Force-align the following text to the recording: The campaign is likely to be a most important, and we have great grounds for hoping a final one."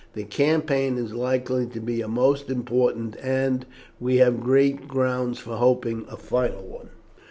The 0.13 0.23
campaign 0.23 0.97
is 0.97 1.13
likely 1.13 1.67
to 1.67 1.79
be 1.79 2.01
a 2.01 2.07
most 2.07 2.49
important, 2.49 3.15
and 3.21 3.67
we 3.99 4.17
have 4.17 4.39
great 4.41 4.87
grounds 4.87 5.37
for 5.37 5.57
hoping 5.57 6.07
a 6.09 6.17
final 6.17 6.63
one." 6.63 6.89